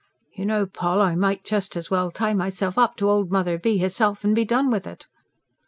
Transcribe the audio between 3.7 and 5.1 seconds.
herself and be done with it!")